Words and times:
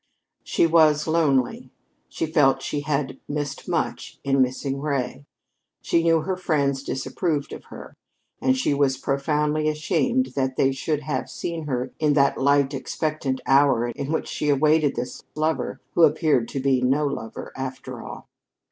She 0.43 0.65
was 0.65 1.05
lonely. 1.05 1.69
She 2.09 2.25
felt 2.25 2.63
she 2.63 2.79
had 2.79 3.19
missed 3.29 3.69
much 3.69 4.19
in 4.23 4.41
missing 4.41 4.81
Ray. 4.81 5.27
She 5.83 6.01
knew 6.01 6.21
her 6.21 6.35
friends 6.35 6.81
disapproved 6.81 7.53
of 7.53 7.65
her; 7.65 7.93
and 8.41 8.57
she 8.57 8.73
was 8.73 8.97
profoundly 8.97 9.67
ashamed 9.69 10.33
that 10.35 10.55
they 10.55 10.71
should 10.71 11.01
have 11.01 11.29
seen 11.29 11.67
her 11.67 11.93
in 11.99 12.13
that 12.13 12.35
light, 12.41 12.73
expectant 12.73 13.41
hour 13.45 13.89
in 13.89 14.11
which 14.11 14.27
she 14.27 14.49
awaited 14.49 14.95
this 14.95 15.21
lover 15.35 15.79
who 15.93 16.01
appeared 16.01 16.47
to 16.47 16.59
be 16.59 16.81
no 16.81 17.05
lover, 17.05 17.51
after 17.55 18.01
all. 18.01 18.27